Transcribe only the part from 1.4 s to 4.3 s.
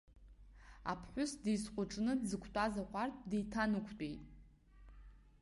деизҟәыҿны дзықәтәаз аҟәардә деиҭанықәтәеит.